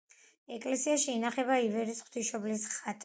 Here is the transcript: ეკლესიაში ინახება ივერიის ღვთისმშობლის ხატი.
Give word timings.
ეკლესიაში 0.55 1.13
ინახება 1.17 1.59
ივერიის 1.67 2.01
ღვთისმშობლის 2.07 2.67
ხატი. 2.79 2.99